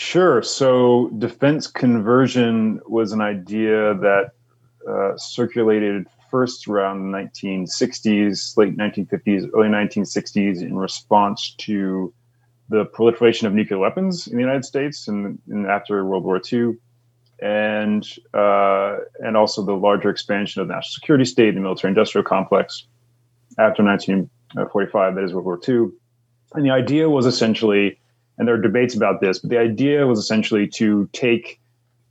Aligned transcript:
Sure. 0.00 0.44
So 0.44 1.10
defense 1.18 1.66
conversion 1.66 2.80
was 2.86 3.10
an 3.10 3.20
idea 3.20 3.94
that 3.94 4.30
uh, 4.88 5.16
circulated 5.16 6.06
first 6.30 6.68
around 6.68 7.10
the 7.10 7.18
1960s, 7.18 8.56
late 8.56 8.76
1950s, 8.76 9.50
early 9.52 9.68
1960s, 9.68 10.62
in 10.62 10.78
response 10.78 11.52
to 11.58 12.14
the 12.68 12.84
proliferation 12.84 13.48
of 13.48 13.54
nuclear 13.54 13.80
weapons 13.80 14.28
in 14.28 14.36
the 14.36 14.40
United 14.40 14.64
States 14.64 15.08
and, 15.08 15.36
and 15.48 15.66
after 15.66 16.04
World 16.04 16.22
War 16.22 16.40
II, 16.52 16.76
and 17.42 18.06
uh, 18.34 18.98
and 19.18 19.36
also 19.36 19.64
the 19.64 19.74
larger 19.74 20.10
expansion 20.10 20.62
of 20.62 20.68
the 20.68 20.74
national 20.74 20.92
security 20.92 21.24
state, 21.24 21.48
and 21.48 21.56
the 21.56 21.62
military-industrial 21.62 22.24
complex 22.24 22.86
after 23.58 23.82
1945, 23.82 25.16
that 25.16 25.24
is 25.24 25.34
World 25.34 25.44
War 25.44 25.60
II. 25.68 25.90
And 26.54 26.64
the 26.64 26.70
idea 26.70 27.10
was 27.10 27.26
essentially, 27.26 27.98
and 28.38 28.46
there 28.46 28.54
are 28.54 28.60
debates 28.60 28.94
about 28.94 29.20
this, 29.20 29.40
but 29.40 29.50
the 29.50 29.58
idea 29.58 30.06
was 30.06 30.18
essentially 30.18 30.66
to 30.68 31.08
take 31.12 31.60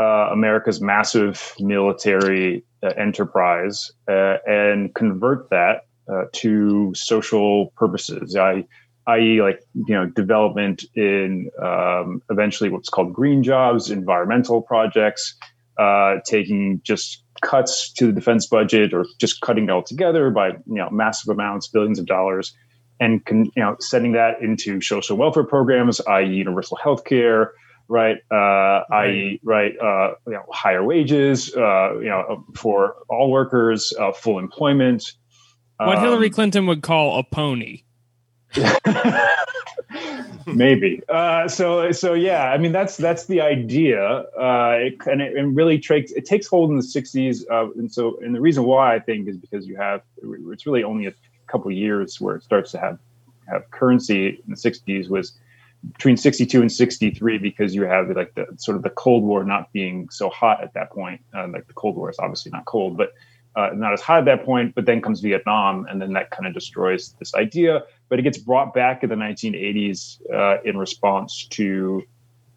uh, 0.00 0.28
America's 0.32 0.80
massive 0.80 1.54
military 1.60 2.64
uh, 2.82 2.88
enterprise 2.96 3.92
uh, 4.08 4.38
and 4.46 4.94
convert 4.94 5.48
that 5.50 5.86
uh, 6.12 6.24
to 6.32 6.92
social 6.94 7.72
purposes. 7.76 8.36
I, 8.36 8.66
i.e., 9.06 9.42
like 9.42 9.60
you 9.74 9.94
know, 9.94 10.06
development 10.06 10.84
in 10.94 11.50
um, 11.62 12.22
eventually 12.30 12.70
what's 12.70 12.88
called 12.88 13.12
green 13.12 13.42
jobs, 13.42 13.90
environmental 13.90 14.62
projects, 14.62 15.36
uh, 15.78 16.16
taking 16.24 16.80
just 16.82 17.22
cuts 17.42 17.92
to 17.92 18.06
the 18.06 18.12
defense 18.12 18.46
budget 18.46 18.94
or 18.94 19.04
just 19.18 19.40
cutting 19.40 19.64
it 19.64 19.70
altogether 19.70 20.30
by 20.30 20.48
you 20.48 20.62
know 20.66 20.88
massive 20.90 21.28
amounts, 21.28 21.68
billions 21.68 21.98
of 21.98 22.06
dollars, 22.06 22.54
and 23.00 23.22
you 23.28 23.50
know 23.56 23.76
sending 23.80 24.12
that 24.12 24.40
into 24.40 24.80
social 24.80 25.16
welfare 25.16 25.44
programs, 25.44 26.00
i.e., 26.02 26.26
universal 26.26 26.76
health 26.76 27.04
care, 27.04 27.52
right? 27.88 28.18
Uh, 28.30 28.34
right. 28.36 28.86
i.e., 28.90 29.40
right, 29.42 29.72
uh, 29.78 30.14
you 30.26 30.32
know, 30.32 30.44
higher 30.50 30.84
wages, 30.84 31.54
uh, 31.56 31.98
you 31.98 32.08
know, 32.08 32.44
for 32.54 32.96
all 33.08 33.30
workers, 33.30 33.92
uh, 33.98 34.12
full 34.12 34.38
employment. 34.38 35.12
What 35.78 35.98
um, 35.98 36.04
Hillary 36.04 36.30
Clinton 36.30 36.66
would 36.66 36.82
call 36.82 37.18
a 37.18 37.24
pony. 37.24 37.82
Maybe. 40.46 41.00
Uh, 41.08 41.48
so 41.48 41.90
so 41.92 42.14
yeah, 42.14 42.44
I 42.52 42.58
mean 42.58 42.72
that's 42.72 42.96
that's 42.96 43.26
the 43.26 43.40
idea, 43.40 44.24
uh, 44.38 44.76
it, 44.78 44.94
and 45.06 45.20
it, 45.20 45.36
it, 45.36 45.42
really 45.42 45.78
takes 45.78 46.12
it 46.12 46.26
takes 46.26 46.46
hold 46.46 46.70
in 46.70 46.76
the 46.76 46.82
'60s, 46.82 47.44
uh, 47.50 47.70
and 47.72 47.92
so 47.92 48.18
and 48.20 48.34
the 48.34 48.40
reason 48.40 48.64
why 48.64 48.94
I 48.94 49.00
think 49.00 49.28
is 49.28 49.36
because 49.36 49.66
you 49.66 49.76
have 49.76 50.02
it's 50.50 50.66
really 50.66 50.84
only 50.84 51.06
a 51.06 51.14
couple 51.54 51.70
years 51.70 52.20
where 52.20 52.34
it 52.36 52.42
starts 52.42 52.72
to 52.72 52.78
have 52.78 52.98
have 53.46 53.70
currency 53.70 54.28
in 54.28 54.48
the 54.48 54.56
'60s 54.56 55.08
was 55.08 55.38
between 55.92 56.16
62 56.16 56.62
and 56.62 56.72
63 56.72 57.38
because 57.38 57.74
you 57.74 57.84
have 57.84 58.08
like 58.16 58.34
the 58.34 58.46
sort 58.56 58.76
of 58.76 58.82
the 58.82 58.90
cold 58.90 59.22
war 59.22 59.44
not 59.44 59.72
being 59.72 60.08
so 60.10 60.30
hot 60.30 60.62
at 60.62 60.72
that 60.74 60.90
point 60.90 61.20
uh, 61.36 61.46
like 61.48 61.66
the 61.66 61.74
cold 61.74 61.96
war 61.96 62.10
is 62.10 62.18
obviously 62.18 62.50
not 62.50 62.64
cold 62.64 62.96
but 62.96 63.10
uh, 63.56 63.70
not 63.74 63.92
as 63.92 64.00
hot 64.00 64.18
at 64.20 64.24
that 64.24 64.44
point 64.44 64.74
but 64.74 64.86
then 64.86 65.00
comes 65.00 65.20
vietnam 65.20 65.86
and 65.88 66.00
then 66.00 66.12
that 66.14 66.30
kind 66.30 66.46
of 66.46 66.54
destroys 66.54 67.14
this 67.18 67.34
idea 67.34 67.82
but 68.08 68.18
it 68.18 68.22
gets 68.22 68.38
brought 68.38 68.72
back 68.72 69.02
in 69.04 69.10
the 69.10 69.14
1980s 69.14 70.20
uh, 70.32 70.56
in 70.64 70.76
response 70.78 71.46
to 71.50 72.02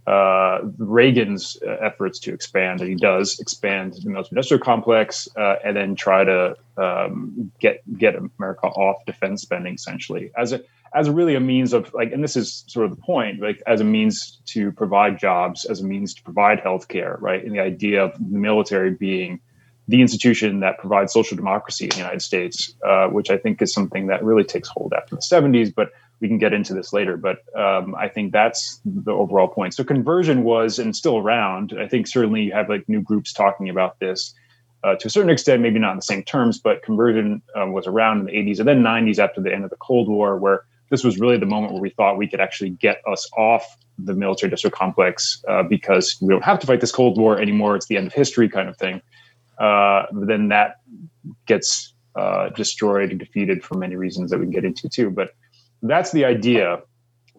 uh, 0.07 0.59
Reagan's 0.77 1.57
uh, 1.67 1.71
efforts 1.81 2.17
to 2.19 2.33
expand, 2.33 2.79
and 2.79 2.89
he 2.89 2.95
does 2.95 3.39
expand 3.39 3.93
the 3.93 4.09
military 4.09 4.29
industrial 4.31 4.63
complex, 4.63 5.27
uh, 5.35 5.55
and 5.65 5.75
then 5.75 5.95
try 5.95 6.23
to 6.23 6.55
um, 6.77 7.51
get 7.59 7.81
get 7.97 8.15
America 8.15 8.67
off 8.67 9.05
defense 9.05 9.41
spending, 9.41 9.73
essentially 9.73 10.31
as 10.37 10.53
a 10.53 10.61
as 10.93 11.09
really 11.09 11.35
a 11.35 11.39
means 11.39 11.73
of 11.73 11.93
like, 11.93 12.13
and 12.13 12.23
this 12.23 12.35
is 12.37 12.63
sort 12.67 12.85
of 12.85 12.95
the 12.95 13.01
point, 13.01 13.41
like 13.41 13.61
as 13.67 13.81
a 13.81 13.83
means 13.83 14.39
to 14.45 14.71
provide 14.71 15.19
jobs, 15.19 15.65
as 15.65 15.81
a 15.81 15.85
means 15.85 16.13
to 16.13 16.23
provide 16.23 16.59
healthcare, 16.59 17.19
right? 17.21 17.43
And 17.43 17.53
the 17.53 17.59
idea 17.59 18.03
of 18.05 18.13
the 18.13 18.37
military 18.37 18.91
being 18.91 19.41
the 19.89 20.01
institution 20.01 20.59
that 20.59 20.77
provides 20.79 21.13
social 21.13 21.37
democracy 21.37 21.85
in 21.85 21.91
the 21.91 21.97
United 21.97 22.21
States, 22.21 22.73
uh, 22.85 23.07
which 23.07 23.29
I 23.29 23.37
think 23.37 23.61
is 23.61 23.73
something 23.73 24.07
that 24.07 24.23
really 24.23 24.43
takes 24.43 24.67
hold 24.67 24.93
after 24.93 25.15
the 25.15 25.21
70s, 25.21 25.73
but 25.73 25.91
we 26.19 26.27
can 26.27 26.37
get 26.37 26.53
into 26.53 26.73
this 26.73 26.93
later. 26.93 27.17
But 27.17 27.39
um, 27.55 27.95
I 27.95 28.07
think 28.07 28.31
that's 28.31 28.81
the 28.85 29.11
overall 29.11 29.47
point. 29.47 29.73
So 29.73 29.83
conversion 29.83 30.43
was 30.43 30.79
and 30.79 30.95
still 30.95 31.17
around. 31.17 31.73
I 31.79 31.87
think 31.87 32.07
certainly 32.07 32.43
you 32.43 32.53
have 32.53 32.69
like 32.69 32.87
new 32.87 33.01
groups 33.01 33.33
talking 33.33 33.69
about 33.69 33.99
this 33.99 34.33
uh, 34.83 34.95
to 34.95 35.07
a 35.07 35.09
certain 35.09 35.29
extent, 35.29 35.61
maybe 35.61 35.79
not 35.79 35.91
in 35.91 35.97
the 35.97 36.03
same 36.03 36.23
terms, 36.23 36.59
but 36.59 36.83
conversion 36.83 37.41
um, 37.55 37.73
was 37.73 37.87
around 37.87 38.19
in 38.19 38.25
the 38.25 38.31
80s 38.31 38.59
and 38.59 38.67
then 38.67 38.81
90s 38.81 39.19
after 39.19 39.41
the 39.41 39.53
end 39.53 39.63
of 39.63 39.69
the 39.69 39.75
Cold 39.77 40.07
War, 40.07 40.37
where 40.37 40.65
this 40.89 41.03
was 41.03 41.19
really 41.19 41.37
the 41.37 41.45
moment 41.45 41.73
where 41.73 41.81
we 41.81 41.89
thought 41.89 42.17
we 42.17 42.27
could 42.27 42.39
actually 42.39 42.69
get 42.69 43.01
us 43.07 43.29
off 43.35 43.77
the 43.97 44.13
military 44.13 44.47
industrial 44.47 44.71
complex 44.71 45.43
uh, 45.47 45.63
because 45.63 46.17
we 46.21 46.29
don't 46.29 46.43
have 46.43 46.59
to 46.59 46.67
fight 46.67 46.79
this 46.79 46.91
Cold 46.91 47.17
War 47.17 47.39
anymore. 47.39 47.75
It's 47.75 47.87
the 47.87 47.97
end 47.97 48.07
of 48.07 48.13
history 48.13 48.47
kind 48.47 48.69
of 48.69 48.77
thing. 48.77 49.01
Uh, 49.57 50.05
then 50.13 50.49
that 50.49 50.75
gets 51.47 51.93
uh, 52.15 52.49
destroyed 52.49 53.09
and 53.09 53.19
defeated 53.19 53.63
for 53.63 53.75
many 53.77 53.95
reasons 53.95 54.29
that 54.31 54.37
we 54.37 54.45
can 54.45 54.51
get 54.51 54.63
into 54.63 54.87
too. 54.87 55.09
But 55.09 55.31
that's 55.81 56.11
the 56.11 56.25
idea 56.25 56.81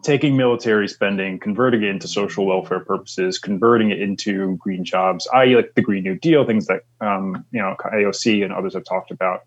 taking 0.03 0.37
military 0.37 0.87
spending, 0.87 1.39
converting 1.39 1.83
it 1.83 1.89
into 1.89 2.07
social 2.07 2.45
welfare 2.45 2.79
purposes, 2.79 3.37
converting 3.37 3.91
it 3.91 4.01
into 4.01 4.55
green 4.57 4.83
jobs, 4.83 5.27
i.e., 5.33 5.55
like 5.55 5.73
the 5.75 5.81
Green 5.81 6.03
New 6.03 6.15
Deal, 6.15 6.45
things 6.45 6.67
that 6.67 6.83
um, 7.01 7.45
you 7.51 7.61
know 7.61 7.75
AOC 7.85 8.43
and 8.43 8.53
others 8.53 8.73
have 8.73 8.85
talked 8.85 9.11
about. 9.11 9.41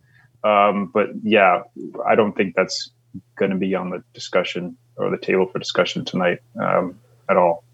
Um, 0.44 0.91
but 0.92 1.08
yeah, 1.22 1.62
I 2.06 2.14
don't 2.14 2.36
think 2.36 2.54
that's 2.54 2.91
going 3.36 3.50
to 3.50 3.56
be 3.56 3.75
on 3.75 3.91
the 3.91 4.03
discussion 4.12 4.76
or 4.97 5.10
the 5.10 5.19
table 5.19 5.47
for 5.47 5.59
discussion 5.59 6.04
tonight 6.04 6.38
um, 6.60 6.98
at 7.30 7.36
all. 7.36 7.64